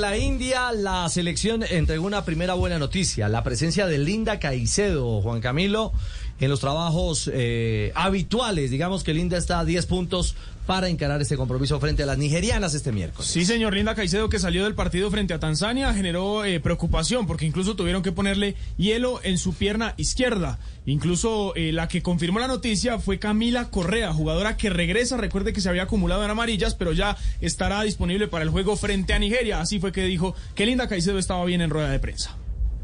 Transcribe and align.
La 0.00 0.16
India, 0.16 0.72
la 0.72 1.06
selección 1.10 1.62
entregó 1.62 2.06
una 2.06 2.24
primera 2.24 2.54
buena 2.54 2.78
noticia, 2.78 3.28
la 3.28 3.42
presencia 3.42 3.86
de 3.86 3.98
Linda 3.98 4.38
Caicedo, 4.38 5.20
Juan 5.20 5.42
Camilo, 5.42 5.92
en 6.40 6.50
los 6.50 6.60
trabajos 6.60 7.30
eh, 7.32 7.92
habituales. 7.94 8.70
Digamos 8.70 9.04
que 9.04 9.14
Linda 9.14 9.36
está 9.36 9.60
a 9.60 9.64
10 9.64 9.86
puntos 9.86 10.34
para 10.66 10.88
encarar 10.88 11.20
este 11.20 11.36
compromiso 11.36 11.80
frente 11.80 12.04
a 12.04 12.06
las 12.06 12.16
nigerianas 12.16 12.74
este 12.74 12.92
miércoles. 12.92 13.28
Sí, 13.28 13.44
señor 13.44 13.74
Linda 13.74 13.94
Caicedo, 13.94 14.28
que 14.28 14.38
salió 14.38 14.64
del 14.64 14.74
partido 14.74 15.10
frente 15.10 15.34
a 15.34 15.40
Tanzania, 15.40 15.92
generó 15.92 16.44
eh, 16.44 16.60
preocupación 16.60 17.26
porque 17.26 17.44
incluso 17.44 17.74
tuvieron 17.74 18.02
que 18.02 18.12
ponerle 18.12 18.54
hielo 18.76 19.20
en 19.24 19.36
su 19.36 19.52
pierna 19.52 19.94
izquierda. 19.96 20.60
Incluso 20.86 21.54
eh, 21.56 21.72
la 21.72 21.88
que 21.88 22.02
confirmó 22.02 22.38
la 22.38 22.46
noticia 22.46 22.98
fue 23.00 23.18
Camila 23.18 23.68
Correa, 23.70 24.12
jugadora 24.12 24.56
que 24.56 24.70
regresa. 24.70 25.16
Recuerde 25.16 25.52
que 25.52 25.60
se 25.60 25.68
había 25.68 25.82
acumulado 25.82 26.24
en 26.24 26.30
amarillas, 26.30 26.74
pero 26.74 26.92
ya 26.92 27.16
estará 27.40 27.82
disponible 27.82 28.28
para 28.28 28.44
el 28.44 28.50
juego 28.50 28.76
frente 28.76 29.12
a 29.12 29.18
Nigeria. 29.18 29.60
Así 29.60 29.80
fue 29.80 29.92
que 29.92 30.04
dijo 30.04 30.34
que 30.54 30.66
Linda 30.66 30.88
Caicedo 30.88 31.18
estaba 31.18 31.44
bien 31.44 31.62
en 31.62 31.70
rueda 31.70 31.90
de 31.90 31.98
prensa. 31.98 32.36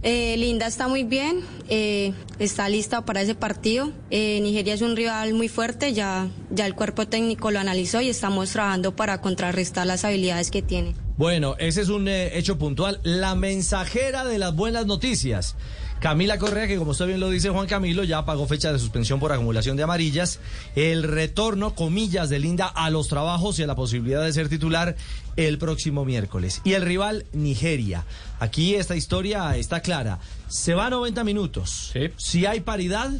Eh, 0.03 0.37
Linda 0.37 0.67
está 0.67 0.89
muy 0.89 1.05
bien, 1.05 1.41
eh, 1.69 2.13
está 2.39 2.69
lista 2.69 3.05
para 3.05 3.23
ese 3.23 3.35
partido. 3.35 3.91
Eh, 4.11 4.41
Nigeria 4.41 4.75
es 4.75 4.83
un 4.83 4.95
rival 4.97 5.35
muy 5.35 5.49
fuerte, 5.49 5.93
ya, 5.93 6.29
ya 6.51 6.67
el 6.67 6.75
cuerpo 6.75 7.09
técnico 7.09 7.51
lo 7.51 7.59
analizó 7.59 8.01
y 8.01 8.09
estamos 8.09 8.51
trabajando 8.51 8.95
para 8.95 9.21
contrarrestar 9.21 9.87
las 9.87 10.05
habilidades 10.05 10.51
que 10.51 10.63
tiene. 10.63 10.95
Bueno, 11.17 11.57
ese 11.59 11.81
es 11.81 11.89
un 11.89 12.09
eh, 12.09 12.37
hecho 12.37 12.59
puntual. 12.59 13.01
La 13.03 13.35
mensajera 13.35 14.25
de 14.27 14.39
las 14.39 14.55
buenas 14.55 14.85
noticias. 14.85 15.57
Camila 16.01 16.39
Correa, 16.39 16.69
que 16.69 16.77
como 16.77 16.91
usted 16.91 17.07
bien 17.07 17.21
lo 17.21 17.31
dice 17.31 17.49
Juan 17.49 17.67
Camilo, 17.67 18.05
ya 18.05 18.25
pagó 18.25 18.47
fecha 18.47 18.73
de 18.73 18.79
suspensión 18.79 19.19
por 19.19 19.33
acumulación 19.33 19.77
de 19.77 19.83
amarillas. 19.83 20.41
El 20.75 21.03
retorno, 21.03 21.75
comillas, 21.75 22.29
de 22.29 22.39
Linda 22.39 22.67
a 22.67 22.91
los 22.91 23.09
trabajos 23.09 23.59
y 23.59 23.63
a 23.63 23.67
la 23.67 23.75
posibilidad 23.75 24.23
de 24.23 24.33
ser 24.33 24.49
titular 24.49 24.95
el 25.37 25.59
próximo 25.59 26.05
miércoles. 26.05 26.61
Y 26.65 26.75
el 26.75 26.83
rival, 26.83 27.25
Nigeria. 27.33 28.05
Aquí 28.41 28.75
esta 28.75 28.95
historia 28.95 29.57
está 29.57 29.81
clara. 29.81 30.19
Se 30.49 30.75
va 30.75 30.87
a 30.87 30.91
90 30.91 31.25
minutos. 31.25 31.91
Sí. 31.93 32.11
Si 32.17 32.47
hay 32.47 32.61
paridad, 32.61 33.11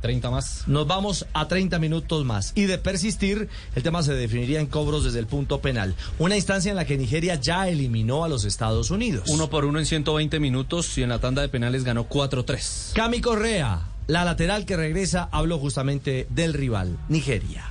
30 0.00 0.30
más. 0.30 0.64
nos 0.66 0.86
vamos 0.86 1.26
a 1.32 1.48
30 1.48 1.78
minutos 1.78 2.24
más. 2.24 2.52
Y 2.54 2.66
de 2.66 2.78
persistir, 2.78 3.48
el 3.74 3.82
tema 3.82 4.02
se 4.02 4.14
definiría 4.14 4.60
en 4.60 4.66
cobros 4.66 5.04
desde 5.04 5.18
el 5.18 5.26
punto 5.26 5.60
penal. 5.60 5.94
Una 6.18 6.36
instancia 6.36 6.70
en 6.70 6.76
la 6.76 6.84
que 6.84 6.98
Nigeria 6.98 7.34
ya 7.36 7.68
eliminó 7.68 8.24
a 8.24 8.28
los 8.28 8.44
Estados 8.44 8.90
Unidos. 8.90 9.24
Uno 9.28 9.50
por 9.50 9.64
uno 9.64 9.78
en 9.78 9.86
120 9.86 10.40
minutos 10.40 10.96
y 10.98 11.02
en 11.02 11.08
la 11.08 11.18
tanda 11.18 11.42
de 11.42 11.48
penales 11.48 11.84
ganó 11.84 12.08
4-3. 12.08 12.92
Cami 12.94 13.20
Correa, 13.20 13.88
la 14.06 14.24
lateral 14.24 14.64
que 14.64 14.76
regresa, 14.76 15.28
habló 15.32 15.58
justamente 15.58 16.26
del 16.30 16.54
rival, 16.54 16.98
Nigeria. 17.08 17.67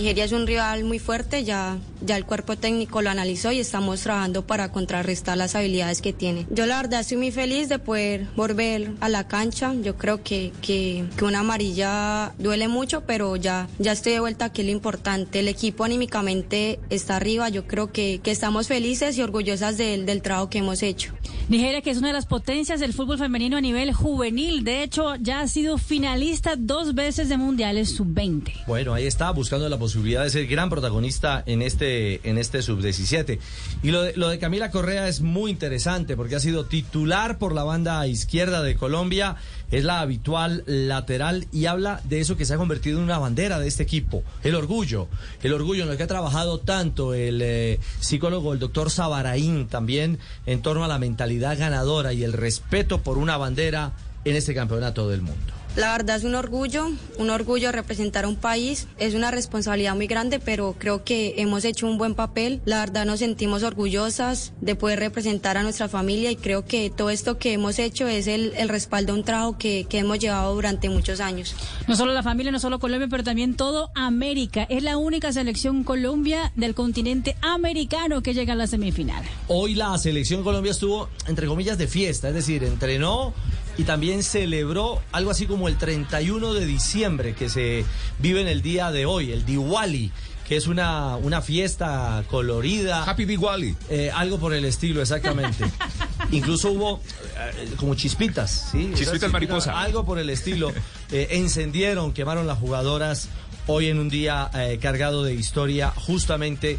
Nigeria 0.00 0.24
es 0.24 0.32
un 0.32 0.46
rival 0.46 0.84
muy 0.84 0.98
fuerte, 0.98 1.44
ya, 1.44 1.76
ya 2.00 2.16
el 2.16 2.24
cuerpo 2.24 2.56
técnico 2.56 3.02
lo 3.02 3.10
analizó 3.10 3.52
y 3.52 3.58
estamos 3.60 4.00
trabajando 4.00 4.46
para 4.46 4.72
contrarrestar 4.72 5.36
las 5.36 5.54
habilidades 5.54 6.00
que 6.00 6.14
tiene. 6.14 6.46
Yo 6.48 6.64
la 6.64 6.80
verdad 6.80 7.00
estoy 7.00 7.18
muy 7.18 7.30
feliz 7.30 7.68
de 7.68 7.78
poder 7.78 8.26
volver 8.34 8.92
a 9.00 9.10
la 9.10 9.28
cancha. 9.28 9.74
Yo 9.74 9.98
creo 9.98 10.22
que, 10.22 10.52
que, 10.62 11.04
que 11.18 11.24
una 11.26 11.40
amarilla 11.40 12.32
duele 12.38 12.66
mucho, 12.66 13.02
pero 13.02 13.36
ya, 13.36 13.68
ya 13.78 13.92
estoy 13.92 14.12
de 14.12 14.20
vuelta, 14.20 14.50
que 14.50 14.62
es 14.62 14.66
lo 14.68 14.72
importante. 14.72 15.40
El 15.40 15.48
equipo 15.48 15.84
anímicamente 15.84 16.80
está 16.88 17.16
arriba, 17.16 17.50
yo 17.50 17.66
creo 17.66 17.92
que, 17.92 18.20
que 18.22 18.30
estamos 18.30 18.68
felices 18.68 19.18
y 19.18 19.22
orgullosas 19.22 19.76
del, 19.76 20.06
del 20.06 20.22
trabajo 20.22 20.48
que 20.48 20.60
hemos 20.60 20.82
hecho. 20.82 21.12
Nigeria, 21.50 21.82
que 21.82 21.90
es 21.90 21.98
una 21.98 22.06
de 22.06 22.14
las 22.14 22.26
potencias 22.26 22.78
del 22.78 22.94
fútbol 22.94 23.18
femenino 23.18 23.56
a 23.56 23.60
nivel 23.60 23.92
juvenil. 23.92 24.62
De 24.62 24.82
hecho, 24.82 25.16
ya 25.16 25.40
ha 25.40 25.48
sido 25.48 25.78
finalista 25.78 26.54
dos 26.56 26.94
veces 26.94 27.28
de 27.28 27.36
mundiales 27.36 27.90
sub-20. 27.96 28.66
Bueno, 28.66 28.94
ahí 28.94 29.04
está, 29.04 29.30
buscando 29.32 29.68
la 29.68 29.76
posibilidad 29.76 29.89
de 29.94 30.30
ser 30.30 30.46
gran 30.46 30.70
protagonista 30.70 31.42
en 31.46 31.62
este, 31.62 32.28
en 32.28 32.38
este 32.38 32.62
sub-17. 32.62 33.38
Y 33.82 33.90
lo 33.90 34.02
de, 34.02 34.16
lo 34.16 34.28
de 34.28 34.38
Camila 34.38 34.70
Correa 34.70 35.08
es 35.08 35.20
muy 35.20 35.50
interesante 35.50 36.16
porque 36.16 36.36
ha 36.36 36.40
sido 36.40 36.64
titular 36.64 37.38
por 37.38 37.54
la 37.54 37.64
banda 37.64 38.06
izquierda 38.06 38.62
de 38.62 38.76
Colombia, 38.76 39.36
es 39.70 39.84
la 39.84 40.00
habitual 40.00 40.64
lateral 40.66 41.46
y 41.52 41.66
habla 41.66 42.00
de 42.04 42.20
eso 42.20 42.36
que 42.36 42.44
se 42.44 42.54
ha 42.54 42.58
convertido 42.58 42.98
en 42.98 43.04
una 43.04 43.18
bandera 43.18 43.58
de 43.58 43.68
este 43.68 43.82
equipo, 43.82 44.22
el 44.42 44.54
orgullo, 44.54 45.08
el 45.42 45.52
orgullo 45.52 45.84
en 45.84 45.90
el 45.90 45.96
que 45.96 46.02
ha 46.02 46.08
trabajado 46.08 46.58
tanto 46.58 47.14
el 47.14 47.40
eh, 47.42 47.78
psicólogo, 48.00 48.52
el 48.52 48.58
doctor 48.58 48.90
Sabaraín, 48.90 49.66
también 49.66 50.18
en 50.46 50.62
torno 50.62 50.84
a 50.84 50.88
la 50.88 50.98
mentalidad 50.98 51.58
ganadora 51.58 52.12
y 52.12 52.24
el 52.24 52.32
respeto 52.32 53.02
por 53.02 53.18
una 53.18 53.36
bandera 53.36 53.92
en 54.24 54.36
este 54.36 54.54
campeonato 54.54 55.08
del 55.08 55.22
mundo. 55.22 55.59
La 55.76 55.92
verdad 55.92 56.16
es 56.16 56.24
un 56.24 56.34
orgullo, 56.34 56.90
un 57.16 57.30
orgullo 57.30 57.70
representar 57.70 58.24
a 58.24 58.28
un 58.28 58.34
país, 58.34 58.88
es 58.98 59.14
una 59.14 59.30
responsabilidad 59.30 59.94
muy 59.94 60.08
grande, 60.08 60.40
pero 60.40 60.74
creo 60.76 61.04
que 61.04 61.34
hemos 61.38 61.64
hecho 61.64 61.86
un 61.86 61.96
buen 61.96 62.16
papel. 62.16 62.60
La 62.64 62.80
verdad 62.80 63.06
nos 63.06 63.20
sentimos 63.20 63.62
orgullosas 63.62 64.52
de 64.60 64.74
poder 64.74 64.98
representar 64.98 65.56
a 65.56 65.62
nuestra 65.62 65.88
familia 65.88 66.32
y 66.32 66.36
creo 66.36 66.64
que 66.64 66.90
todo 66.90 67.08
esto 67.10 67.38
que 67.38 67.52
hemos 67.52 67.78
hecho 67.78 68.08
es 68.08 68.26
el, 68.26 68.52
el 68.56 68.68
respaldo 68.68 69.12
a 69.12 69.16
un 69.16 69.22
trabajo 69.22 69.58
que, 69.58 69.86
que 69.88 69.98
hemos 69.98 70.18
llevado 70.18 70.52
durante 70.54 70.88
muchos 70.88 71.20
años. 71.20 71.54
No 71.86 71.94
solo 71.94 72.12
la 72.12 72.24
familia, 72.24 72.50
no 72.50 72.58
solo 72.58 72.80
Colombia, 72.80 73.06
pero 73.08 73.22
también 73.22 73.54
todo 73.54 73.90
América. 73.94 74.64
Es 74.64 74.82
la 74.82 74.96
única 74.96 75.32
selección 75.32 75.84
Colombia 75.84 76.52
del 76.56 76.74
continente 76.74 77.36
americano 77.42 78.22
que 78.22 78.34
llega 78.34 78.54
a 78.54 78.56
la 78.56 78.66
semifinal. 78.66 79.24
Hoy 79.46 79.76
la 79.76 79.96
selección 79.98 80.42
Colombia 80.42 80.72
estuvo, 80.72 81.08
entre 81.28 81.46
comillas, 81.46 81.78
de 81.78 81.86
fiesta, 81.86 82.28
es 82.28 82.34
decir, 82.34 82.64
entrenó 82.64 83.32
y 83.80 83.84
también 83.84 84.22
celebró 84.22 85.00
algo 85.10 85.30
así 85.30 85.46
como 85.46 85.66
el 85.66 85.78
31 85.78 86.52
de 86.52 86.66
diciembre 86.66 87.34
que 87.34 87.48
se 87.48 87.86
vive 88.18 88.42
en 88.42 88.48
el 88.48 88.60
día 88.60 88.92
de 88.92 89.06
hoy, 89.06 89.32
el 89.32 89.46
Diwali, 89.46 90.12
que 90.46 90.56
es 90.56 90.66
una, 90.66 91.16
una 91.16 91.40
fiesta 91.40 92.22
colorida. 92.28 93.04
Happy 93.04 93.24
Diwali. 93.24 93.74
Eh, 93.88 94.10
algo 94.14 94.38
por 94.38 94.52
el 94.52 94.66
estilo, 94.66 95.00
exactamente. 95.00 95.64
Incluso 96.30 96.72
hubo 96.72 97.00
eh, 97.38 97.70
como 97.78 97.94
chispitas, 97.94 98.68
¿sí? 98.70 98.92
Chispitas 98.94 99.32
mariposa. 99.32 99.80
Algo 99.80 100.04
por 100.04 100.18
el 100.18 100.28
estilo. 100.28 100.74
Eh, 101.10 101.28
encendieron, 101.30 102.12
quemaron 102.12 102.46
las 102.46 102.58
jugadoras 102.58 103.30
hoy 103.66 103.86
en 103.86 103.98
un 103.98 104.10
día 104.10 104.50
cargado 104.82 105.24
de 105.24 105.32
historia 105.32 105.90
justamente 105.96 106.78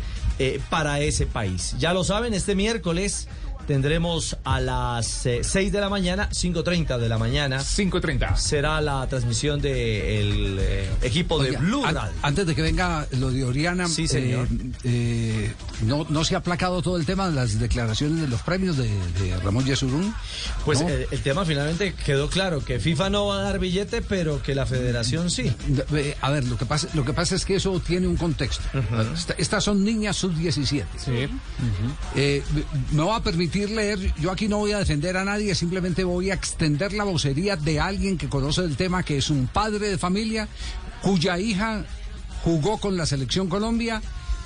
para 0.69 0.99
ese 0.99 1.25
país. 1.25 1.73
Ya 1.79 1.93
lo 1.93 2.03
saben, 2.03 2.35
este 2.35 2.53
miércoles 2.53 3.27
tendremos 3.71 4.35
a 4.43 4.59
las 4.59 5.25
eh, 5.25 5.39
6 5.43 5.71
de 5.71 5.79
la 5.79 5.87
mañana, 5.87 6.29
5.30 6.29 6.97
de 6.97 7.07
la 7.07 7.17
mañana. 7.17 7.59
5.30. 7.59 8.35
Será 8.35 8.81
la 8.81 9.07
transmisión 9.07 9.61
del 9.61 10.59
equipo 11.01 11.41
de 11.41 11.51
Blue 11.55 11.85
an- 11.85 11.95
Radio. 11.95 12.11
Antes 12.21 12.47
de 12.47 12.53
que 12.53 12.61
venga 12.61 13.07
lo 13.17 13.31
de 13.31 13.45
Oriana, 13.45 13.87
Sí, 13.87 14.09
señor. 14.09 14.49
eh, 14.51 14.71
eh, 14.83 15.53
no, 15.85 16.05
no 16.09 16.25
se 16.25 16.35
ha 16.35 16.39
aplacado 16.39 16.81
todo 16.81 16.97
el 16.97 17.05
tema 17.05 17.29
de 17.29 17.35
las 17.35 17.59
declaraciones 17.59 18.19
de 18.19 18.27
los 18.27 18.41
premios 18.41 18.75
de, 18.75 18.89
de 19.21 19.37
Ramón 19.41 19.63
Yesurún. 19.65 20.13
Pues 20.65 20.81
¿no? 20.81 20.89
eh, 20.89 21.07
el 21.09 21.21
tema 21.21 21.45
finalmente 21.45 21.93
quedó 21.93 22.29
claro, 22.29 22.65
que 22.65 22.77
FIFA 22.81 23.09
no 23.09 23.27
va 23.27 23.39
a 23.39 23.41
dar 23.43 23.57
billete, 23.59 24.01
pero 24.01 24.43
que 24.43 24.53
la 24.53 24.65
federación 24.65 25.31
sí. 25.31 25.49
Eh, 25.93 26.17
A 26.19 26.29
ver, 26.29 26.43
lo 26.43 26.57
que 26.57 26.65
pasa, 26.65 26.89
lo 26.93 27.05
que 27.05 27.13
pasa 27.13 27.35
es 27.35 27.45
que 27.45 27.55
eso 27.55 27.79
tiene 27.79 28.07
un 28.07 28.17
contexto. 28.17 28.63
Esta- 29.15 29.35
Estas 29.37 29.63
son 29.63 29.81
niñas 29.85 30.17
sub-17. 30.17 30.83
Eh, 32.15 32.43
me 32.91 33.03
va 33.03 33.15
a 33.17 33.23
permitir 33.23 33.60
leer, 33.69 34.13
yo 34.19 34.31
aquí 34.31 34.47
no 34.47 34.57
voy 34.57 34.71
a 34.71 34.79
defender 34.79 35.15
a 35.17 35.23
nadie, 35.23 35.53
simplemente 35.53 36.03
voy 36.03 36.31
a 36.31 36.33
extender 36.33 36.93
la 36.93 37.03
vocería 37.03 37.55
de 37.55 37.79
alguien 37.79 38.17
que 38.17 38.29
conoce 38.29 38.61
el 38.61 38.75
tema, 38.75 39.03
que 39.03 39.17
es 39.17 39.29
un 39.29 39.47
padre 39.47 39.89
de 39.89 39.97
familia 39.97 40.47
cuya 41.01 41.37
hija 41.39 41.85
jugó 42.43 42.77
con 42.77 42.97
la 42.97 43.05
selección 43.05 43.47
Colombia 43.47 44.01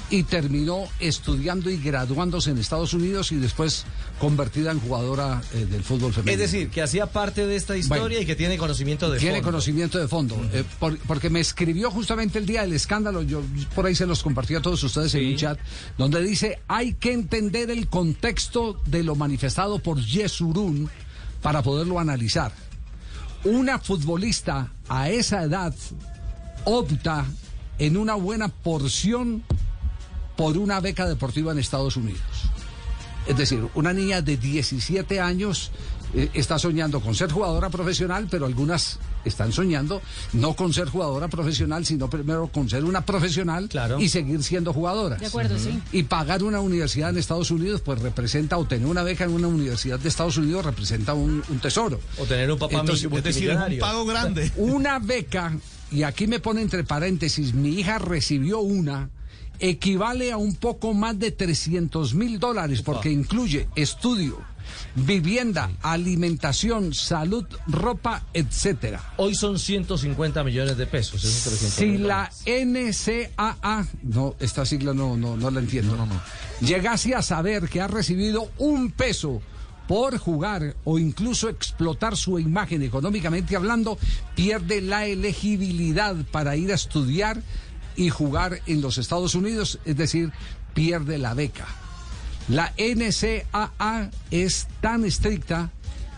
y 0.10 0.24
terminó 0.24 0.84
estudiando 1.00 1.70
y 1.72 1.78
graduándose 1.78 2.52
en 2.52 2.60
Estados 2.60 2.94
Unidos 2.94 3.32
y 3.32 3.38
después 3.38 3.86
convertida 4.20 4.72
en 4.72 4.80
jugadora 4.80 5.42
eh, 5.54 5.66
del 5.66 5.84
fútbol 5.84 6.14
femenino. 6.14 6.44
Es 6.44 6.52
decir, 6.52 6.70
que 6.70 6.82
hacía 6.84 7.08
parte 7.08 7.48
de 7.48 7.56
esta 7.56 7.76
historia 7.76 8.04
Bueno. 8.04 8.20
y 8.22 8.26
que 8.26 8.36
tiene 8.36 8.58
conocimiento 8.58 9.10
de 9.10 9.18
Tiene 9.20 9.38
fondo. 9.38 9.48
conocimiento 9.52 9.98
de 9.98 10.08
fondo, 10.08 10.36
eh, 10.54 10.64
por- 10.80 10.98
porque 11.00 11.30
me 11.30 11.40
escribió 11.40 11.90
justamente 11.90 12.38
el 12.38 12.46
día 12.46 12.62
del 12.62 12.74
escándalo, 12.74 13.24
yo 13.24 13.42
por 13.74 13.88
ahí 13.88 13.96
se 13.96 14.06
los 14.06 14.22
compartí 14.22 14.54
a 14.56 14.62
todos 14.62 14.82
ustedes 14.84 15.14
en 15.16 15.26
un 15.28 15.36
chat, 15.38 15.60
donde 15.98 16.24
dice, 16.24 16.60
hay 16.68 16.94
que 16.94 17.12
entender 17.12 17.72
el 17.72 17.88
contexto 17.88 18.80
de 18.86 19.04
lo 19.04 19.16
manifestado 19.16 19.80
por 19.80 20.00
Yesurún 20.00 20.90
para 21.42 21.64
poderlo 21.64 22.00
analizar. 22.00 22.52
Una 23.44 23.80
futbolista 23.80 24.72
a 24.88 25.10
esa 25.10 25.44
edad 25.44 25.74
opta 26.64 27.26
en 27.78 27.98
una 27.98 28.16
buena 28.16 28.48
porción 28.48 29.44
por 30.36 30.58
una 30.58 30.80
beca 30.80 31.08
deportiva 31.08 31.52
en 31.52 31.60
Estados 31.60 31.98
Unidos. 31.98 32.22
Es 33.28 33.38
decir, 33.38 33.68
una 33.74 33.92
niña 33.94 34.22
de 34.22 34.38
17 34.38 35.20
años 35.20 35.72
eh, 36.14 36.30
está 36.34 36.60
soñando 36.60 37.00
con 37.02 37.16
ser 37.16 37.32
jugadora 37.32 37.70
profesional, 37.72 38.28
pero 38.30 38.46
algunas 38.46 39.00
están 39.26 39.52
soñando 39.52 40.04
no 40.34 40.54
con 40.56 40.72
ser 40.72 40.88
jugadora 40.90 41.28
profesional, 41.28 41.84
sino 41.84 42.08
primero 42.08 42.48
con 42.50 42.70
ser 42.70 42.84
una 42.86 43.04
profesional 43.04 43.68
Claro. 43.68 44.00
y 44.00 44.08
seguir 44.10 44.44
siendo 44.44 44.72
jugadoras. 44.72 45.20
De 45.20 45.26
acuerdo, 45.26 45.58
sí. 45.58 45.82
Y 45.92 46.04
pagar 46.04 46.44
una 46.44 46.60
universidad 46.60 47.10
en 47.10 47.18
Estados 47.18 47.50
Unidos, 47.50 47.82
pues 47.82 48.00
representa, 48.00 48.60
o 48.60 48.66
tener 48.66 48.86
una 48.88 49.02
beca 49.02 49.24
en 49.24 49.32
una 49.32 49.48
universidad 49.48 49.98
de 50.00 50.08
Estados 50.10 50.38
Unidos 50.38 50.64
representa 50.64 51.16
un, 51.16 51.44
un 51.50 51.60
tesoro. 51.60 52.00
O 52.20 52.26
tener 52.26 52.52
un 52.52 52.60
papá 52.60 52.82
Entonces, 52.82 53.10
mi- 53.10 53.18
Es 53.18 53.24
decir, 53.24 53.50
es 53.50 53.58
un 53.58 53.80
pago 53.80 54.06
grande. 54.06 54.52
Una 54.58 55.00
beca, 55.00 55.58
y 55.92 56.04
aquí 56.04 56.28
me 56.28 56.40
pone 56.40 56.62
entre 56.62 56.84
paréntesis, 56.84 57.56
mi 57.56 57.70
hija 57.80 57.98
recibió 57.98 58.60
una 58.60 59.10
equivale 59.60 60.32
a 60.32 60.38
un 60.38 60.56
poco 60.56 60.94
más 60.94 61.18
de 61.20 61.32
300 61.32 62.14
mil 62.14 62.40
dólares 62.40 62.82
porque 62.82 63.10
incluye 63.10 63.68
estudio, 63.76 64.42
vivienda, 64.96 65.72
alimentación, 65.82 66.94
salud, 66.94 67.46
ropa, 67.68 68.26
etcétera. 68.34 69.14
Hoy 69.18 69.36
son 69.36 69.60
150 69.60 70.44
millones 70.44 70.78
de 70.78 70.88
pesos. 70.88 71.24
esos 71.24 71.44
300 71.44 71.74
Si 71.74 71.98
la. 71.98 72.32
NCAA, 72.46 73.88
no, 74.04 74.36
esta 74.40 74.66
sigla 74.66 74.94
no, 74.94 75.18
no, 75.18 75.38
no 75.38 75.52
la 75.52 75.60
entiendo, 75.60 75.96
llegase 76.62 77.16
a 77.16 77.22
saber 77.22 77.70
que 77.70 77.82
ha 77.82 77.88
recibido 77.88 78.50
un 78.58 78.92
peso 78.92 79.42
por 79.88 80.18
jugar 80.18 80.76
o 80.84 80.98
incluso 80.98 81.50
explotar 81.50 82.18
su 82.18 82.40
imagen 82.40 82.82
económicamente 82.82 83.56
hablando, 83.56 83.98
pierde 84.36 84.82
la 84.82 85.06
elegibilidad 85.06 86.16
para 86.32 86.56
ir 86.56 86.72
a 86.72 86.76
estudiar 86.76 87.42
y 87.96 88.10
jugar 88.10 88.62
en 88.66 88.82
los 88.82 88.98
Estados 88.98 89.36
Unidos, 89.36 89.80
es 89.86 89.98
decir, 89.98 90.32
pierde 90.74 91.18
la 91.18 91.34
beca. 91.34 91.68
La 92.48 92.74
NCAA 92.78 94.12
es 94.30 94.68
tan 94.82 95.04
estricta 95.06 95.72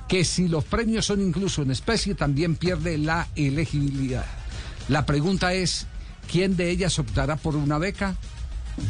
que 0.07 0.25
si 0.25 0.47
los 0.47 0.63
premios 0.63 1.05
son 1.05 1.21
incluso 1.21 1.61
en 1.61 1.71
especie, 1.71 2.15
también 2.15 2.55
pierde 2.55 2.97
la 2.97 3.27
elegibilidad. 3.35 4.25
La 4.87 5.05
pregunta 5.05 5.53
es, 5.53 5.85
¿quién 6.31 6.55
de 6.55 6.69
ellas 6.69 6.99
optará 6.99 7.35
por 7.35 7.55
una 7.55 7.77
beca? 7.77 8.15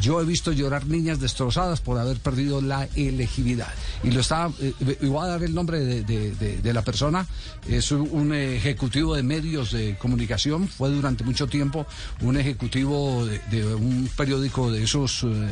Yo 0.00 0.20
he 0.20 0.24
visto 0.24 0.52
llorar 0.52 0.86
niñas 0.86 1.18
destrozadas 1.18 1.80
por 1.80 1.98
haber 1.98 2.18
perdido 2.18 2.60
la 2.60 2.88
elegibilidad. 2.94 3.68
Y 4.02 4.10
lo 4.10 4.20
está, 4.20 4.50
eh, 4.60 4.74
voy 5.02 5.24
a 5.24 5.28
dar 5.30 5.42
el 5.42 5.54
nombre 5.54 5.80
de, 5.80 6.02
de- 6.02 6.72
la 6.74 6.82
persona. 6.82 7.26
Es 7.66 7.90
un, 7.92 8.34
ejecutivo 8.34 9.14
de 9.14 9.22
medios 9.22 9.72
de 9.72 9.96
comunicación. 9.98 10.68
Fue 10.68 10.90
durante 10.90 11.24
mucho 11.24 11.46
tiempo 11.46 11.86
un 12.20 12.36
ejecutivo 12.36 13.24
de, 13.26 13.74
un 13.74 14.08
periódico 14.16 14.70
de 14.70 14.84
esos 14.84 15.24
eh, 15.24 15.48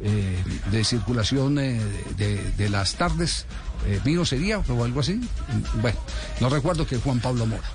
eh, 0.00 0.42
de 0.70 0.84
circulación 0.84 1.58
eh, 1.58 1.78
de, 2.16 2.52
de 2.56 2.68
las 2.70 2.94
tardes. 2.94 3.44
Eh, 3.86 4.00
¿Mío 4.04 4.24
sería 4.24 4.58
o 4.60 4.84
algo 4.84 5.00
así? 5.00 5.20
Bueno, 5.82 5.98
no 6.40 6.48
recuerdo 6.48 6.86
que 6.86 6.96
Juan 6.96 7.20
Pablo 7.20 7.44
Mora. 7.46 7.68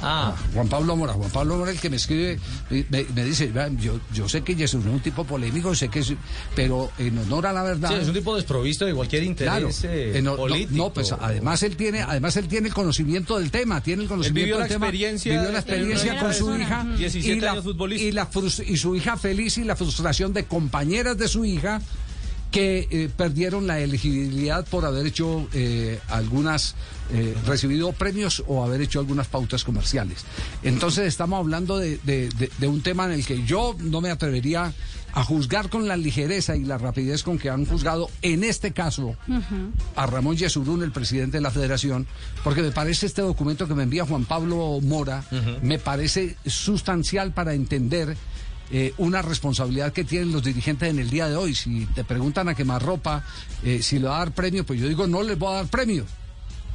Ah, 0.00 0.34
Juan 0.54 0.68
Pablo 0.68 0.96
Mora, 0.96 1.12
Juan 1.14 1.30
Pablo 1.30 1.56
Mora 1.56 1.70
el 1.70 1.80
que 1.80 1.90
me 1.90 1.96
escribe, 1.96 2.38
me, 2.70 3.04
me 3.14 3.24
dice, 3.24 3.48
"Vean, 3.48 3.78
yo, 3.78 3.98
yo 4.12 4.28
sé 4.28 4.42
que 4.42 4.54
Jesús 4.54 4.84
es 4.84 4.90
un 4.90 5.00
tipo 5.00 5.24
polémico, 5.24 5.74
sé 5.74 5.88
que 5.88 6.00
es, 6.00 6.12
pero 6.54 6.90
en 6.98 7.18
honor 7.18 7.46
a 7.46 7.52
la 7.52 7.62
verdad. 7.62 7.90
sí, 7.90 7.96
es 8.00 8.08
un 8.08 8.14
tipo 8.14 8.34
desprovisto 8.36 8.86
de 8.86 8.94
cualquier 8.94 9.24
interés 9.24 9.84
eh, 9.84 10.18
eh, 10.18 10.22
no, 10.22 10.36
político. 10.36 10.76
no, 10.76 10.92
pues 10.92 11.12
además 11.12 11.62
él 11.62 11.76
tiene, 11.76 12.02
además 12.02 12.36
él 12.36 12.48
tiene 12.48 12.68
el 12.68 12.74
conocimiento 12.74 13.38
del 13.38 13.50
tema, 13.50 13.80
tiene 13.82 14.02
el 14.02 14.08
conocimiento 14.08 14.40
vivió 14.40 14.58
la 14.58 14.64
del 14.64 14.72
tema, 14.72 14.86
experiencia 14.86 15.32
vivió 15.32 15.52
la 15.52 15.58
experiencia 15.58 16.18
con 16.18 16.34
su 16.34 16.56
hija 16.56 16.86
17 16.96 17.36
y 17.36 17.40
la, 17.40 17.52
años 17.52 17.64
y 18.00 18.12
la 18.12 18.28
y 18.66 18.76
su 18.76 18.94
hija 18.94 19.16
feliz 19.16 19.58
y 19.58 19.64
la 19.64 19.76
frustración 19.76 20.32
de 20.32 20.44
compañeras 20.44 21.18
de 21.18 21.28
su 21.28 21.44
hija 21.44 21.80
que 22.58 22.88
eh, 22.90 23.08
perdieron 23.16 23.68
la 23.68 23.78
elegibilidad 23.78 24.66
por 24.66 24.84
haber 24.84 25.06
hecho 25.06 25.46
eh, 25.52 26.00
algunas, 26.08 26.74
eh, 27.12 27.32
recibido 27.46 27.92
premios 27.92 28.42
o 28.48 28.64
haber 28.64 28.80
hecho 28.80 28.98
algunas 28.98 29.28
pautas 29.28 29.62
comerciales. 29.62 30.24
Entonces 30.64 31.06
estamos 31.06 31.38
hablando 31.38 31.78
de, 31.78 31.98
de- 31.98 32.28
de- 32.30 32.50
de 32.58 32.66
un 32.66 32.80
tema 32.82 33.04
en 33.04 33.12
el 33.12 33.24
que 33.24 33.44
yo 33.44 33.76
no 33.78 34.00
me 34.00 34.10
atrevería 34.10 34.72
a 35.12 35.22
juzgar 35.22 35.70
con 35.70 35.86
la 35.86 35.96
ligereza 35.96 36.56
y 36.56 36.64
la 36.64 36.78
rapidez 36.78 37.22
con 37.22 37.38
que 37.38 37.48
han 37.48 37.64
juzgado 37.64 38.10
en 38.22 38.42
este 38.42 38.72
caso 38.72 39.14
a 39.94 40.06
Ramón 40.06 40.36
Yesurún, 40.36 40.82
el 40.82 40.90
presidente 40.90 41.36
de 41.36 41.40
la 41.42 41.52
federación, 41.52 42.08
porque 42.42 42.60
me 42.62 42.72
parece 42.72 43.06
este 43.06 43.22
documento 43.22 43.68
que 43.68 43.74
me 43.74 43.84
envía 43.84 44.04
Juan 44.04 44.24
Pablo 44.24 44.80
Mora, 44.82 45.24
me 45.62 45.78
parece 45.78 46.34
sustancial 46.44 47.32
para 47.32 47.54
entender 47.54 48.16
eh, 48.70 48.92
una 48.98 49.22
responsabilidad 49.22 49.92
que 49.92 50.04
tienen 50.04 50.32
los 50.32 50.42
dirigentes 50.42 50.90
en 50.90 50.98
el 50.98 51.08
día 51.08 51.28
de 51.28 51.36
hoy. 51.36 51.54
Si 51.54 51.86
te 51.86 52.04
preguntan 52.04 52.48
a 52.48 52.54
quemar 52.54 52.82
ropa, 52.82 53.24
eh, 53.62 53.82
si 53.82 53.98
le 53.98 54.08
va 54.08 54.16
a 54.16 54.18
dar 54.20 54.32
premio, 54.32 54.64
pues 54.64 54.80
yo 54.80 54.88
digo, 54.88 55.06
no 55.06 55.22
les 55.22 55.38
voy 55.38 55.52
a 55.52 55.56
dar 55.56 55.66
premio. 55.68 56.04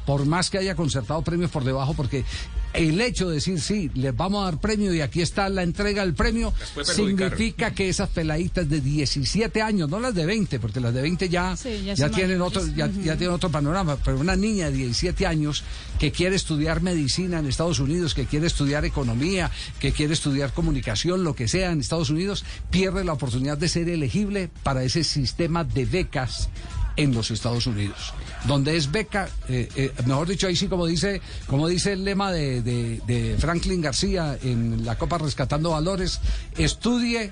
Por 0.06 0.26
más 0.26 0.50
que 0.50 0.58
haya 0.58 0.76
concertado 0.76 1.22
premios 1.22 1.52
por 1.52 1.64
debajo, 1.64 1.94
porque 1.94 2.26
el 2.74 3.00
hecho 3.02 3.30
de 3.30 3.36
decir 3.36 3.62
sí, 3.62 3.92
les 3.94 4.16
vamos 4.16 4.42
a 4.42 4.46
dar 4.46 4.60
premio 4.60 4.94
y 4.94 5.02
aquí 5.02 5.22
está 5.22 5.48
la 5.50 5.64
entrega 5.64 6.04
del 6.04 6.14
premio, 6.14 6.54
significa 6.84 7.72
que 7.72 7.90
esas 7.90 8.10
peladitas 8.10 8.68
de 8.68 8.82
17 8.82 9.62
años, 9.62 9.90
no 9.90 10.00
las 10.00 10.16
de 10.16 10.26
20, 10.26 10.60
porque 10.60 10.80
las 10.80 10.94
de 10.94 11.02
20 11.02 11.30
ya, 11.30 11.56
Sí, 11.56 11.84
ya 11.96 12.10
tienen 12.10 12.42
otro, 12.42 12.66
ya, 12.68 12.88
ya 12.88 13.16
tienen 13.16 13.32
otro 13.36 13.50
panorama, 13.50 13.98
pero 14.04 14.20
una 14.20 14.36
niña 14.36 14.72
de 14.72 14.78
17 14.78 15.28
años 15.28 15.64
que 16.00 16.12
quiere 16.12 16.36
estudiar 16.36 16.82
medicina 16.82 17.40
en 17.40 17.48
Estados 17.48 17.80
Unidos, 17.80 18.14
que 18.14 18.26
quiere 18.26 18.48
estudiar 18.48 18.86
economía, 18.86 19.52
que 19.80 19.92
quiere 19.92 20.14
estudiar 20.14 20.54
comunicación, 20.54 21.24
lo 21.24 21.36
que 21.36 21.48
sea 21.48 21.72
en 21.72 21.80
Estados 21.80 22.10
Unidos, 22.10 22.44
pierde 22.72 23.04
la 23.04 23.14
oportunidad 23.14 23.58
de 23.58 23.70
ser 23.70 23.90
elegible 23.90 24.50
para 24.64 24.84
ese 24.84 25.04
sistema 25.04 25.64
de 25.64 25.86
becas 25.86 26.50
en 26.96 27.14
los 27.14 27.32
Estados 27.32 27.66
Unidos, 27.68 28.14
donde 28.46 28.76
es 28.78 28.92
beca, 28.92 29.28
eh, 29.50 29.68
eh, 29.76 29.92
mejor 30.06 30.28
dicho, 30.28 30.48
ahí 30.48 30.56
sí 30.56 30.68
como 30.68 30.86
dice, 30.86 31.22
como 31.48 31.68
dice 31.68 31.94
el 31.94 32.04
lema 32.04 32.32
de, 32.32 32.62
de- 32.62 33.02
de 33.08 33.36
Franklin 33.40 33.82
García 33.82 34.38
en 34.44 34.86
la 34.86 34.96
Copa 34.98 35.18
Rescatando 35.18 35.72
Valores, 35.72 36.20
estudie, 36.58 37.32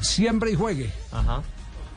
siempre 0.00 0.52
y 0.52 0.54
juegue. 0.54 0.90
Ajá. 1.12 1.42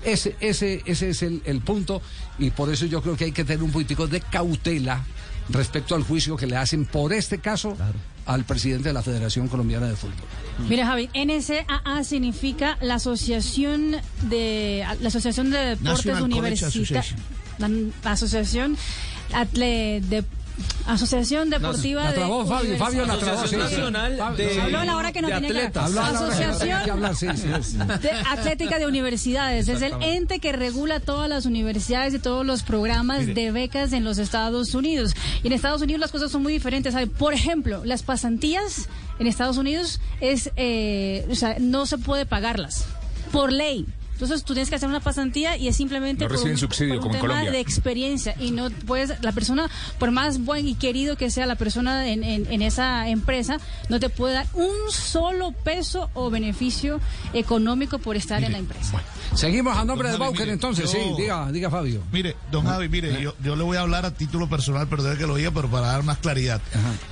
Ese, 0.04 0.36
ese, 0.40 0.82
ese 0.86 1.10
es 1.10 1.22
el, 1.24 1.42
el 1.46 1.60
punto 1.62 2.02
y 2.38 2.52
por 2.52 2.72
eso 2.72 2.86
yo 2.86 3.02
creo 3.02 3.18
que 3.18 3.26
hay 3.26 3.32
que 3.34 3.44
tener 3.44 3.62
un 3.64 3.72
poquitico 3.72 4.08
de 4.08 4.22
cautela 4.22 5.04
respecto 5.50 5.96
al 5.96 6.04
juicio 6.04 6.36
que 6.38 6.48
le 6.48 6.56
hacen 6.58 6.86
por 6.86 7.14
este 7.14 7.40
caso 7.40 7.76
al 8.26 8.44
presidente 8.44 8.90
de 8.90 8.94
la 8.94 9.02
Federación 9.02 9.48
Colombiana 9.48 9.88
de 9.88 9.96
Fútbol. 9.96 10.16
Mira, 10.68 10.86
Javi, 10.86 11.10
NCAA 11.16 12.04
significa 12.04 12.78
la 12.82 12.96
Asociación 12.96 13.96
de 14.24 14.86
la 15.02 15.08
Asociación 15.08 15.50
de 15.50 15.76
Deportes 15.76 16.20
Universitarios. 16.22 17.16
La, 17.58 18.12
Asociación 18.12 18.78
Atle- 19.34 20.02
de 20.02 20.24
Asociación 20.86 21.50
Deportiva 21.50 22.04
La 22.04 22.12
de 22.12 22.18
trabó 22.18 22.46
Fabio, 22.46 22.78
Fabio 22.78 23.06
la 23.06 23.18
trabó. 23.18 23.40
Asociación 23.40 23.70
sí. 23.70 23.76
Nacional 23.76 24.36
de-. 24.38 24.62
Habló 24.62 24.80
a 24.80 24.86
la 24.86 24.98
hora 24.98 25.12
que 25.12 25.22
no 25.22 25.28
de 25.28 25.34
tenía 25.36 25.50
que 25.50 25.54
la 25.54 25.86
tenía 25.86 26.10
Asociación 26.10 26.84
que 26.84 26.92
hablar, 26.92 27.16
sí, 27.16 27.28
sí, 27.36 27.48
sí. 27.62 27.78
de 27.78 28.12
Atlética 28.12 28.80
de 28.80 28.88
Universidades. 28.88 29.68
Es 29.68 29.82
el 29.82 29.94
ente 30.02 30.40
que 30.40 30.52
regula 30.52 31.00
todas 31.00 31.30
las 31.30 31.46
universidades 31.46 32.14
y 32.14 32.20
todos 32.20 32.46
los 32.46 32.64
programas 32.64 33.26
de 33.26 33.52
becas 33.52 33.94
en 33.94 34.04
los 34.04 34.18
Estados 34.18 34.74
Unidos. 34.74 35.14
Y 35.44 35.48
en 35.48 35.54
Estados 35.54 35.82
Unidos 35.82 36.00
las 36.00 36.12
cosas 36.12 36.32
son 36.32 36.44
muy 36.44 36.54
diferentes. 36.54 36.94
¿sabe? 36.94 37.08
Por 37.08 37.34
ejemplo, 37.34 37.84
las 37.86 38.04
pasantías 38.04 38.90
en 39.20 39.28
Estados 39.28 39.58
Unidos 39.58 40.00
es, 40.22 40.52
eh, 40.56 41.28
o 41.30 41.36
sea, 41.36 41.58
no 41.60 41.86
se 41.86 41.98
puede 41.98 42.26
pagarlas 42.26 42.86
por 43.32 43.52
ley. 43.52 43.86
Entonces 44.22 44.44
tú 44.44 44.54
tienes 44.54 44.70
que 44.70 44.76
hacer 44.76 44.90
una 44.90 45.00
pasantía 45.00 45.56
y 45.56 45.70
es 45.70 45.78
simplemente 45.78 46.26
No 46.26 46.30
por 46.30 46.38
un, 46.46 46.58
subsidio, 46.58 46.96
por 46.96 46.98
un 46.98 47.02
como 47.04 47.16
en 47.16 47.22
tema 47.22 47.52
de 47.52 47.60
experiencia 47.62 48.36
y 48.38 48.52
no 48.52 48.70
puedes 48.70 49.14
la 49.24 49.32
persona 49.32 49.70
por 49.98 50.12
más 50.12 50.44
buen 50.44 50.68
y 50.68 50.76
querido 50.76 51.16
que 51.16 51.32
sea 51.32 51.46
la 51.46 51.56
persona 51.56 52.06
en, 52.10 52.26
en- 52.26 52.52
en 52.52 52.62
esa 52.62 53.08
empresa 53.08 53.60
no 53.88 53.98
te 54.02 54.10
puede 54.10 54.34
dar 54.34 54.48
un 54.54 54.74
solo 54.92 55.54
peso 55.54 56.10
o 56.16 56.30
beneficio 56.30 57.00
económico 57.34 58.00
por 58.00 58.18
estar 58.18 58.44
en 58.44 58.52
la 58.52 58.58
empresa. 58.58 59.02
Seguimos 59.36 59.78
a 59.78 59.86
nombre 59.86 60.08
de 60.10 60.14
Don 60.18 60.20
Bauker 60.22 60.50
entonces, 60.50 60.92
yo- 60.92 61.00
sí, 61.00 61.14
diga, 61.18 61.50
diga 61.52 61.70
Fabio. 61.70 62.02
Mire, 62.12 62.36
don 62.52 62.66
Javi, 62.66 62.90
mire, 62.90 63.22
yo, 63.22 63.34
yo 63.42 63.56
le 63.56 63.64
voy 63.64 63.78
a 63.78 63.82
hablar 63.82 64.06
a 64.06 64.12
título 64.14 64.50
personal, 64.50 64.88
perdón 64.88 65.18
que 65.18 65.28
lo 65.28 65.36
diga, 65.36 65.52
pero 65.52 65.70
para 65.70 65.88
dar 65.88 66.04
más 66.04 66.18
claridad. 66.18 66.62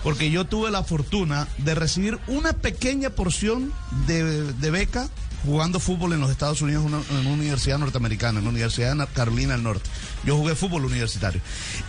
Porque 0.04 0.30
yo 0.30 0.46
tuve 0.46 0.72
la 0.72 0.84
fortuna 0.84 1.48
de 1.60 1.74
recibir 1.76 2.20
una 2.28 2.54
pequeña 2.54 3.12
porción 3.12 3.72
de, 4.08 4.52
de 4.54 4.72
beca 4.72 5.08
jugando 5.46 5.80
fútbol 5.80 6.14
en 6.14 6.20
los 6.20 6.30
Estados 6.32 6.62
Unidos 6.62 6.84
una- 6.86 7.02
en 7.12 7.18
una 7.18 7.30
universidad 7.32 7.78
norteamericana, 7.78 8.40
en 8.40 8.46
la 8.46 8.50
Universidad 8.52 8.90
de 8.90 8.96
Na- 8.96 9.06
Carolina 9.08 9.54
del 9.54 9.64
Norte. 9.64 9.90
Yo 10.26 10.36
jugué 10.36 10.56
fútbol 10.56 10.86
universitario. 10.86 11.40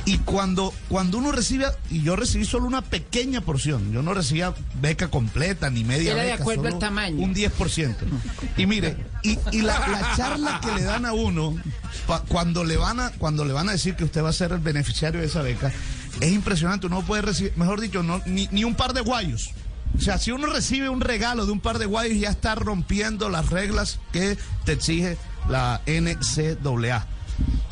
Y 0.04 0.18
cuando, 0.18 0.72
cuando 0.88 1.18
uno 1.18 1.32
recibe, 1.32 1.66
y 1.90 2.02
yo 2.02 2.14
recibí 2.14 2.44
solo 2.44 2.66
una 2.66 2.82
pequeña 2.82 3.40
porción, 3.40 3.90
yo 3.92 4.02
no 4.02 4.14
recibía 4.14 4.54
beca 4.80 5.08
completa 5.08 5.70
ni 5.70 5.82
media 5.84 6.12
Era 6.12 6.22
de 6.22 6.30
beca, 6.32 6.42
acuerdo 6.42 6.62
solo 6.64 6.74
al 6.74 6.80
tamaño. 6.80 7.22
Un 7.24 7.34
10%. 7.34 7.96
Y 8.56 8.66
mire, 8.66 8.96
y, 9.22 9.38
y 9.52 9.62
la, 9.62 9.78
la 9.88 10.12
charla 10.16 10.60
que 10.60 10.72
le 10.72 10.82
dan 10.84 11.06
a 11.06 11.12
uno 11.12 11.56
pa- 12.06 12.22
cuando 12.28 12.64
le 12.64 12.76
van 12.76 13.00
a 13.00 13.10
cuando 13.12 13.44
le 13.44 13.52
van 13.52 13.68
a 13.68 13.72
decir 13.72 13.96
que 13.96 14.04
usted 14.04 14.22
va 14.22 14.28
a 14.30 14.32
ser 14.32 14.52
el 14.52 14.58
beneficiario 14.60 15.20
de 15.20 15.26
esa 15.26 15.42
beca 15.42 15.72
es 16.20 16.32
impresionante. 16.32 16.86
Uno 16.86 17.02
puede 17.02 17.22
recibir, 17.22 17.52
mejor 17.56 17.80
dicho, 17.80 18.02
no, 18.02 18.20
ni, 18.26 18.48
ni 18.52 18.62
un 18.64 18.74
par 18.74 18.92
de 18.92 19.00
guayos. 19.00 19.50
O 19.98 20.00
sea, 20.00 20.16
si 20.18 20.30
uno 20.30 20.46
recibe 20.46 20.88
un 20.88 21.00
regalo 21.00 21.44
de 21.44 21.52
un 21.52 21.60
par 21.60 21.78
de 21.78 21.86
guayos, 21.86 22.18
ya 22.18 22.30
está 22.30 22.54
rompiendo 22.54 23.28
las 23.28 23.50
reglas 23.50 23.98
que 24.12 24.38
te 24.64 24.72
exige 24.72 25.18
la 25.48 25.80
NCAA. 25.86 27.06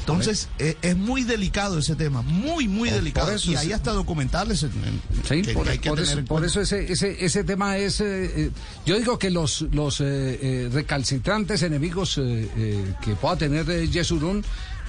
Entonces, 0.01 0.49
eh, 0.61 0.77
es, 0.83 0.97
muy 0.97 1.25
delicado 1.25 1.79
ese 1.79 1.97
tema, 1.97 2.23
muy, 2.23 2.69
muy 2.69 2.89
Por- 2.91 2.99
delicado. 2.99 3.27
por 3.27 3.35
eso 3.37 3.51
y 3.51 3.57
hay 3.57 3.73
hasta 3.73 3.93
documentales 3.93 4.63
en- 4.63 4.71
en- 4.85 5.03
Sí, 5.29 5.43
que- 5.43 5.53
por, 5.53 5.65
que 5.65 5.71
hay 5.73 5.79
que 5.79 5.89
por 5.89 5.99
tener 5.99 6.19
eso, 6.19 6.27
por 6.29 6.45
ese, 6.45 6.61
ese, 6.93 7.25
ese 7.25 7.43
tema 7.45 7.77
es... 7.77 8.01
eh, 8.01 8.05
eh, 8.47 8.51
yo 8.85 8.97
digo 8.99 9.19
que 9.19 9.31
los, 9.31 9.63
los 9.73 10.01
eh, 10.01 10.05
eh, 10.07 10.69
recalcitrantes 10.73 11.63
enemigos 11.63 12.19
eh, 12.19 12.49
eh, 12.57 12.95
que 13.03 13.17
pueda 13.17 13.37
tener 13.37 13.69
eh, 13.69 13.89
Yesurún, 13.89 14.45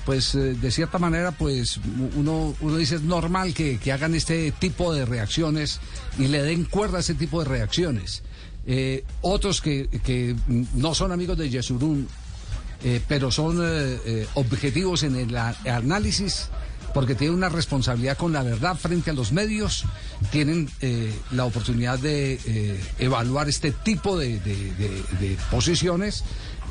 pues 0.08 0.36
eh, 0.36 0.54
de 0.54 0.72
cierta 0.72 1.00
manera, 1.00 1.34
pues 1.34 1.82
uno, 2.16 2.56
uno 2.62 2.78
dice 2.78 2.96
es 2.96 3.02
normal 3.02 3.54
que, 3.54 3.78
que 3.78 3.92
hagan 3.92 4.16
este 4.16 4.54
tipo 4.54 4.94
de 4.94 5.06
reacciones 5.06 5.82
y 6.18 6.28
le 6.28 6.42
den 6.44 6.64
cuerda 6.64 7.00
a 7.00 7.02
ese 7.02 7.14
tipo 7.14 7.44
de 7.44 7.50
reacciones. 7.50 8.24
eh, 8.66 9.04
otros 9.20 9.60
que, 9.60 9.90
que 10.06 10.34
no 10.76 10.96
son 10.96 11.12
amigos 11.12 11.38
de 11.38 11.50
Yesurún, 11.50 12.08
eh, 12.86 13.02
pero 13.06 13.32
son 13.32 13.60
objetivos 14.36 15.04
en 15.04 15.18
el 15.18 15.36
análisis 15.36 16.48
porque 16.94 17.14
tienen 17.14 17.36
una 17.36 17.50
responsabilidad 17.50 18.16
con 18.18 18.32
la 18.32 18.44
verdad 18.44 18.78
frente 18.78 19.12
a 19.12 19.14
los 19.14 19.34
medios, 19.34 19.84
tienen 20.32 20.70
la 21.32 21.44
oportunidad 21.44 22.00
de 22.00 22.80
evaluar 22.98 23.50
este 23.50 23.72
tipo 23.72 24.18
de 24.18 24.40
posiciones 25.52 26.24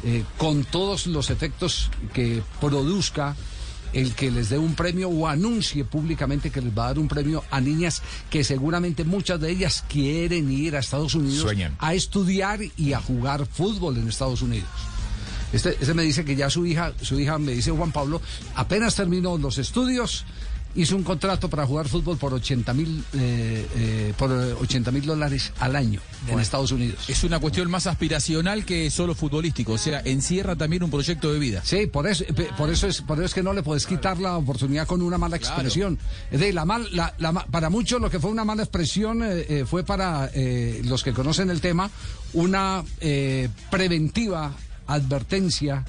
eh, 0.08 0.22
con 0.38 0.62
todos 0.62 1.08
los 1.08 1.30
efectos 1.30 1.90
que 2.14 2.40
produzca 2.60 3.34
el 3.92 4.14
que 4.14 4.30
les 4.30 4.50
dé 4.50 4.58
un 4.58 4.76
premio 4.76 5.08
o 5.08 5.26
anuncie 5.26 5.84
públicamente 5.84 6.50
que 6.50 6.60
les 6.60 6.70
va 6.70 6.84
a 6.84 6.86
dar 6.88 6.98
un 7.00 7.08
premio 7.08 7.42
a 7.50 7.60
niñas 7.60 8.02
que 8.30 8.44
seguramente 8.44 9.02
muchas 9.02 9.40
de 9.40 9.50
ellas 9.50 9.84
quieren 9.88 10.48
ir 10.52 10.76
a 10.76 10.78
Estados 10.78 11.16
Unidos 11.16 11.40
Sueñan. 11.40 11.75
a 11.80 11.92
estudiar 11.94 12.60
y 12.76 12.92
a 12.92 13.00
jugar 13.00 13.46
fútbol 13.46 13.96
en 13.96 14.06
Estados 14.06 14.42
Unidos. 14.42 14.68
Este, 15.52 15.70
este 15.70 15.92
me 15.92 16.04
dice 16.04 16.25
que 16.25 16.36
ya 16.36 16.50
su 16.50 16.64
hija, 16.66 16.92
su 17.02 17.18
hija 17.18 17.36
me 17.38 17.52
dice 17.52 17.72
Juan 17.72 17.90
Pablo, 17.90 18.22
apenas 18.54 18.94
terminó 18.94 19.36
los 19.38 19.58
estudios, 19.58 20.25
hizo 20.76 20.97
un 20.97 21.02
contrato 21.02 21.49
para 21.49 21.66
jugar 21.66 21.88
fútbol 21.88 22.16
por 22.16 22.35
80 22.35 22.75
mil 22.75 23.04
eh, 23.14 23.66
eh, 23.76 24.14
por 24.16 24.30
80 24.30 24.90
mil 24.92 25.04
dólares 25.04 25.52
al 25.59 25.76
año 25.76 26.00
en 26.28 26.38
Estados 26.40 26.73
Unidos. 26.73 27.09
Es 27.09 27.25
una 27.25 27.38
cuestión 27.38 27.71
más 27.71 27.87
aspiracional 27.87 28.64
que 28.64 28.90
solo 28.90 29.14
futbolístico, 29.14 29.73
o 29.73 29.78
sea, 29.78 30.00
encierra 30.04 30.56
también 30.56 30.83
un 30.83 30.90
proyecto 30.90 31.33
de 31.33 31.38
vida. 31.38 31.62
Sí, 31.64 31.87
por 31.87 32.06
eso, 32.06 32.25
por 32.56 32.71
eso 32.71 32.87
es, 32.87 33.02
por 33.02 33.18
eso 33.18 33.26
es 33.26 33.35
que 33.35 33.42
no 33.42 33.52
le 33.52 33.62
puedes 33.62 33.87
quitar 33.87 34.18
la 34.18 34.37
oportunidad 34.37 34.87
con 34.87 35.02
una 35.02 35.18
mala 35.18 35.37
expresión. 35.37 35.99
Es 36.30 36.40
decir, 36.40 36.54
la 36.54 36.64
mal, 36.64 36.88
la, 36.92 37.14
la 37.18 37.33
para 37.33 37.71
muchos 37.71 38.00
lo 38.00 38.11
que 38.11 38.21
fue 38.21 38.30
una 38.30 38.45
mala 38.45 38.62
expresión 38.62 39.23
eh, 39.23 39.47
eh, 39.49 39.64
fue 39.66 39.85
para 39.85 40.30
eh, 40.35 40.83
los 40.85 41.02
que 41.02 41.12
conocen 41.12 41.50
el 41.50 41.61
tema 41.61 41.90
una 42.33 42.85
eh, 43.00 43.49
preventiva 43.71 44.52
advertencia 44.87 45.85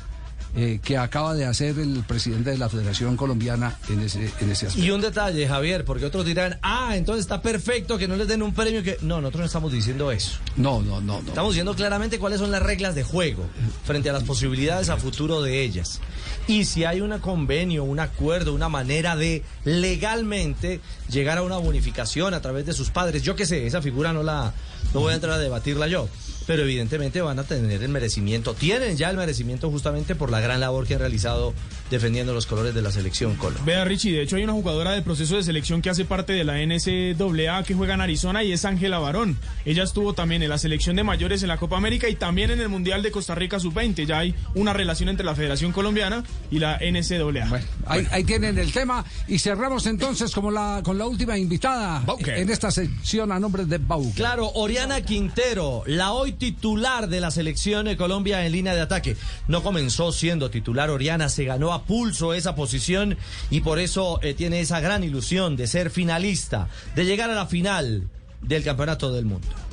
eh, 0.56 0.80
que 0.84 0.98
acaba 0.98 1.34
de 1.36 1.46
hacer 1.46 1.78
el 1.80 2.04
presidente 2.08 2.52
de 2.52 2.58
la 2.58 2.70
Federación 2.70 3.18
Colombiana 3.18 3.76
en 3.90 4.02
ese, 4.02 4.32
en 4.40 4.50
ese 4.50 4.68
aspecto. 4.68 4.86
Y 4.86 4.92
un 4.92 5.02
detalle, 5.02 5.48
Javier, 5.48 5.86
porque 5.86 6.06
otros 6.06 6.26
dirán, 6.26 6.58
ah, 6.62 6.96
entonces 6.96 7.22
está 7.22 7.42
perfecto 7.42 7.98
que 7.98 8.08
no 8.08 8.16
les 8.16 8.28
den 8.28 8.42
un 8.42 8.54
premio 8.54 8.84
que... 8.84 8.98
No, 9.02 9.22
nosotros 9.22 9.42
no 9.42 9.46
estamos 9.46 9.72
diciendo 9.72 10.12
eso. 10.12 10.40
No, 10.56 10.82
no, 10.82 11.02
no, 11.02 11.22
no. 11.22 11.28
Estamos 11.28 11.52
diciendo 11.52 11.76
claramente 11.76 12.20
cuáles 12.20 12.40
son 12.40 12.52
las 12.52 12.62
reglas 12.62 12.96
de 12.96 13.04
juego 13.04 13.46
frente 13.86 14.10
a 14.10 14.14
las 14.14 14.24
posibilidades 14.24 14.90
a 14.90 14.98
futuro 14.98 15.42
de 15.42 15.62
ellas. 15.62 16.00
Y 16.48 16.66
si 16.66 16.86
hay 16.86 17.02
un 17.02 17.18
convenio, 17.20 17.84
un 17.84 18.00
acuerdo, 18.00 18.54
una 18.54 18.70
manera 18.70 19.16
de 19.16 19.44
legalmente 19.66 20.80
llegar 21.10 21.38
a 21.38 21.42
una 21.42 21.58
bonificación 21.58 22.34
a 22.34 22.42
través 22.42 22.66
de 22.66 22.74
sus 22.74 22.90
padres, 22.90 23.24
yo 23.24 23.36
qué 23.36 23.46
sé, 23.46 23.66
esa 23.66 23.82
figura 23.82 24.14
no 24.14 24.24
la 24.24 24.54
no 24.94 25.02
voy 25.02 25.12
a 25.12 25.16
entrar 25.16 25.34
a 25.34 25.38
debatirla 25.38 25.88
yo. 25.88 26.08
Pero 26.46 26.64
evidentemente 26.64 27.20
van 27.20 27.38
a 27.40 27.44
tener 27.44 27.84
el 27.84 27.90
merecimiento, 27.90 28.54
tienen 28.54 28.96
ya 28.96 29.10
el 29.10 29.18
merecimiento 29.18 29.70
justamente 29.70 30.16
por 30.16 30.32
la 30.32 30.40
gran 30.40 30.62
labor 30.62 30.88
que 30.88 30.94
han 30.94 31.02
realizado 31.02 31.54
defendiendo 31.92 32.34
los 32.34 32.46
colores 32.46 32.74
de 32.74 32.82
la 32.82 32.90
selección 32.90 33.36
Colo. 33.36 33.58
Vea, 33.66 33.84
Richie, 33.84 34.14
de 34.14 34.22
hecho 34.22 34.38
hay 34.38 34.46
una 34.46 34.54
jugadora 34.54 34.92
del 34.92 35.04
proceso 35.04 35.36
de 35.36 35.44
selección 35.44 35.82
que 35.82 35.90
hace 35.90 36.06
parte 36.06 36.32
de 36.32 36.46
la 36.46 36.54
NCAA 36.66 37.64
que 37.64 37.74
juega 37.74 37.96
en 37.96 38.02
Arizona 38.02 38.46
y 38.46 38.54
es 38.54 38.64
Ángela 38.64 38.98
Barón. 38.98 39.38
Ella 39.66 39.84
estuvo 39.84 40.14
también 40.14 40.42
en 40.42 40.48
la 40.48 40.58
selección 40.58 40.96
de 40.96 41.04
mayores 41.04 41.44
en 41.44 41.50
la 41.50 41.58
Copa 41.58 41.76
América 41.76 42.08
y 42.08 42.16
también 42.16 42.50
en 42.50 42.62
el 42.62 42.70
Mundial 42.70 43.04
de 43.04 43.12
Costa 43.12 43.36
Rica 43.36 43.60
Sub-20. 43.60 44.06
Ya 44.06 44.20
hay 44.20 44.34
una 44.56 44.72
relación 44.72 45.10
entre 45.10 45.26
la 45.26 45.36
Federación 45.36 45.74
Colombiana 45.74 46.24
y 46.50 46.60
la 46.60 46.80
NCAA. 46.80 47.50
Bueno, 47.50 47.66
ahí, 47.88 48.08
ahí 48.10 48.24
tienen 48.24 48.58
el 48.58 48.72
tema 48.72 49.04
y 49.28 49.40
cerramos 49.40 49.86
entonces 49.86 50.32
como 50.32 50.50
la, 50.50 50.80
con 50.82 50.97
la 50.98 51.06
última 51.06 51.38
invitada 51.38 52.02
Bauke. 52.06 52.40
en 52.40 52.50
esta 52.50 52.72
sección 52.72 53.32
a 53.32 53.40
nombre 53.40 53.66
de 53.66 53.78
Bauke. 53.78 54.16
Claro, 54.16 54.52
Oriana 54.56 55.02
Quintero, 55.02 55.84
la 55.86 56.14
hoy 56.14 56.34
titular 56.34 57.08
de 57.08 57.22
la 57.22 57.32
selección 57.32 57.86
de 57.86 57.98
Colombia 57.98 58.46
en 58.46 58.52
línea 58.52 58.74
de 58.74 58.82
ataque. 58.82 59.18
No 59.48 59.64
comenzó 59.64 60.12
siendo 60.12 60.50
titular 60.50 60.90
Oriana, 60.90 61.30
se 61.30 61.46
ganó 61.46 61.74
a 61.74 61.84
pulso 61.84 62.34
esa 62.34 62.56
posición 62.56 63.18
y 63.50 63.62
por 63.62 63.80
eso 63.80 64.20
eh, 64.22 64.34
tiene 64.34 64.60
esa 64.60 64.80
gran 64.80 65.04
ilusión 65.04 65.56
de 65.56 65.68
ser 65.68 65.90
finalista, 65.90 66.68
de 66.96 67.06
llegar 67.06 67.30
a 67.30 67.36
la 67.36 67.46
final 67.46 68.10
del 68.42 68.64
Campeonato 68.64 69.12
del 69.12 69.26
Mundo. 69.26 69.67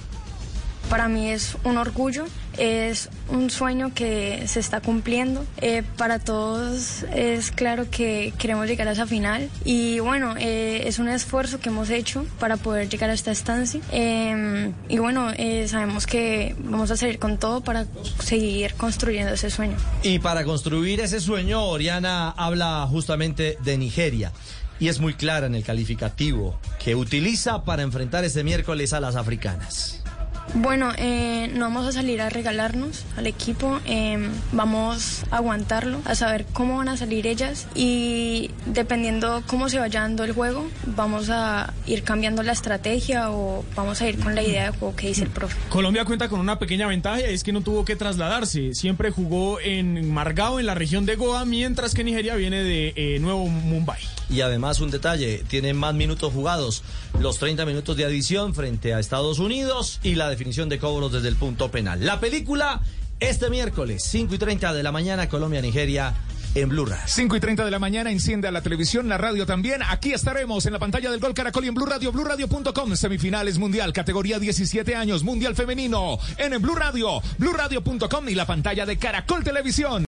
Para 0.95 1.09
mí 1.09 1.29
es 1.29 1.57
un 1.65 1.77
orgullo, 1.77 2.25
es 2.57 3.09
un 3.29 3.51
sueño 3.51 3.93
que 3.93 4.47
se 4.47 4.61
está 4.61 4.81
cumpliendo. 4.81 5.45
Eh, 5.61 5.83
para 5.97 6.21
todos 6.21 7.03
es 7.13 7.51
claro 7.51 7.91
que 7.91 8.33
queremos 8.39 8.69
llegar 8.69 8.87
a 8.87 8.93
esa 8.93 9.05
final 9.05 9.51
y 9.65 9.99
bueno, 9.99 10.37
eh, 10.39 10.85
es 10.87 11.01
un 11.01 11.09
esfuerzo 11.09 11.59
que 11.59 11.71
hemos 11.71 11.91
hecho 11.91 12.25
para 12.39 12.57
poder 12.57 12.89
llegar 12.89 13.11
a 13.11 13.13
esta 13.13 13.33
estancia. 13.33 13.81
Eh, 13.91 14.71
y 14.89 14.99
bueno, 14.99 15.33
eh, 15.37 15.67
sabemos 15.67 16.07
que 16.07 16.55
vamos 16.61 16.93
a 16.93 16.97
seguir 16.97 17.19
con 17.19 17.39
todo 17.39 17.61
para 17.61 17.87
seguir 18.21 18.75
construyendo 18.75 19.35
ese 19.35 19.51
sueño. 19.51 19.77
Y 20.05 20.21
para 20.21 20.45
construir 20.45 21.01
ese 21.01 21.19
sueño, 21.19 21.65
Oriana 21.65 22.31
habla 22.31 22.87
justamente 22.89 23.59
de 23.65 23.79
Nigeria. 23.79 24.31
Y 24.79 24.87
es 24.87 25.01
muy 25.01 25.15
clara 25.15 25.49
en 25.49 25.57
el 25.57 25.65
calificativo 25.65 26.61
que 26.79 26.95
utiliza 26.95 27.65
para 27.65 27.83
enfrentar 27.83 28.23
este 28.25 28.45
miércoles 28.45 28.93
a 28.93 29.01
las 29.01 29.17
africanas. 29.17 30.04
Bueno, 30.53 30.93
eh, 30.99 31.51
no 31.55 31.65
vamos 31.65 31.87
a 31.87 31.93
salir 31.93 32.21
a 32.21 32.29
regalarnos 32.29 33.05
al 33.17 33.27
equipo, 33.27 33.81
eh, 33.87 34.19
vamos 34.53 35.25
a 35.31 35.39
aguantarlo, 35.39 36.01
a 36.05 36.15
saber 36.15 36.47
cómo 36.53 36.79
van 36.79 36.89
a 36.89 36.97
salir 36.97 37.27
ellas 37.27 37.67
y 37.75 38.51
dependiendo 38.67 39.43
cómo 39.47 39.69
se 39.69 39.79
vaya 39.79 40.01
dando 40.01 40.25
el 40.25 40.33
juego, 40.33 40.69
vamos 40.87 41.31
a 41.31 41.73
ir 41.87 42.05
cambiando 42.05 42.43
la 42.43 42.53
estrategia 42.53 43.31
o 43.31 43.65
vamos 43.75 44.01
a 44.01 44.09
ir 44.09 44.19
con 44.19 44.35
la 44.35 44.43
idea 44.43 44.71
de 44.71 44.79
juego 44.79 44.95
que 44.95 45.09
dice 45.09 45.23
el 45.25 45.31
profe. 45.31 45.57
Colombia 45.71 46.05
cuenta 46.05 46.29
con 46.29 46.41
una 46.41 46.59
pequeña 46.59 46.87
ventaja 46.87 47.21
y 47.21 47.25
es 47.25 47.43
que 47.43 47.53
no 47.53 47.63
tuvo 47.63 47.85
que 47.85 47.97
trasladarse. 47.97 48.75
Siempre 48.75 49.11
jugó 49.11 49.61
en 49.61 50.13
Margao, 50.13 50.61
en 50.61 50.67
la 50.67 50.75
región 50.75 51.07
de 51.07 51.17
Goa, 51.17 51.45
mientras 51.45 51.95
que 51.95 52.05
Nigeria 52.05 52.37
viene 52.37 52.63
de 52.63 52.93
eh, 52.97 53.19
Nuevo 53.19 53.47
Mumbai. 53.47 54.01
Y 54.31 54.41
además 54.41 54.81
un 54.81 54.91
detalle, 54.91 55.45
tiene 55.49 55.75
más 55.75 55.95
minutos 55.95 56.33
jugados, 56.33 56.83
los 57.21 57.39
30 57.39 57.67
minutos 57.67 57.97
de 57.97 58.05
adición 58.05 58.55
frente 58.55 58.95
a 58.95 58.99
Estados 58.99 59.39
Unidos 59.39 60.01
y 60.03 60.15
la 60.15 60.29
definición 60.35 60.69
de 60.69 60.79
cobros 60.79 61.13
desde 61.13 61.29
el 61.29 61.37
punto 61.37 61.71
penal. 61.71 62.05
La 62.05 62.21
película 62.21 62.83
este 63.21 63.49
miércoles, 63.49 64.03
5 64.11 64.35
y 64.35 64.39
30 64.39 64.75
de 64.75 64.83
la 64.83 64.93
mañana, 64.93 65.29
Colombia-Nigeria 65.29 66.15
en 66.55 66.69
Blue 66.69 66.85
Radio. 66.85 67.05
5 67.07 67.37
y 67.37 67.41
30 67.41 67.65
de 67.65 67.71
la 67.71 67.79
mañana, 67.79 68.11
enciende 68.11 68.49
a 68.49 68.53
la 68.53 68.61
televisión, 68.61 69.09
la 69.09 69.19
radio 69.19 69.47
también. 69.47 69.83
Aquí 69.89 70.13
estaremos 70.13 70.67
en 70.67 70.73
la 70.73 70.79
pantalla 70.79 71.11
del 71.11 71.21
Gol 71.21 71.35
Caracol 71.35 71.65
y 71.65 71.69
en 71.69 71.75
Blue 71.75 71.87
Radio, 71.87 72.13
BlueRadio.com, 72.13 72.95
semifinales 72.97 73.59
mundial, 73.59 73.93
categoría 73.93 74.39
17 74.39 74.95
años, 74.95 75.23
mundial 75.25 75.55
femenino, 75.55 76.19
en 76.39 76.61
Blue 76.61 76.75
Radio, 76.75 77.21
BlueRadio.com 77.39 78.29
y 78.29 78.35
la 78.35 78.47
pantalla 78.47 78.87
de 78.87 78.99
Caracol 78.99 79.43
Televisión. 79.43 80.03